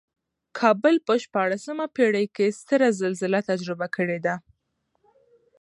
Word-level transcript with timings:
کابل 0.59 0.95
په 1.07 1.13
شپاړسمه 1.23 1.85
پېړۍ 1.95 2.25
کې 2.35 2.55
ستره 2.59 2.87
زلزله 3.01 3.39
تجربه 3.49 3.87
کړې 3.95 4.19
ده. 4.25 4.35